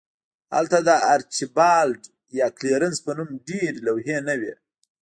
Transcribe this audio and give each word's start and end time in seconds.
هلته 0.55 0.77
د 0.87 0.89
آرچیبالډ 1.13 2.01
یا 2.39 2.47
کلیرنس 2.57 2.97
په 3.05 3.11
نوم 3.17 3.29
ډیرې 3.47 3.79
لوحې 3.87 4.17
نه 4.27 4.35
وې 4.39 4.53